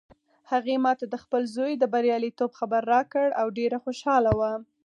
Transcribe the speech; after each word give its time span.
هغې 0.51 0.75
ما 0.85 0.91
ته 0.99 1.05
د 1.09 1.15
خپل 1.23 1.41
زوی 1.55 1.73
د 1.77 1.83
بریالیتوب 1.93 2.51
خبر 2.59 2.81
راکړ 2.93 3.27
او 3.41 3.47
ډېره 3.57 3.77
خوشحاله 3.85 4.31
وه 4.39 4.51